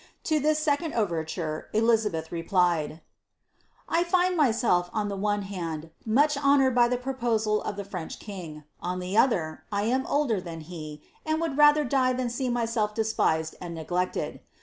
[0.23, 3.01] To ihi* second overture, Elizabeth replied'
[3.87, 8.17] —"'I find myself, on the one hand, much honoured by ihe proposal of the French
[8.17, 12.49] king; on the other, 1 am older than he, and would rather die than see
[12.49, 14.39] myself despised and neglected.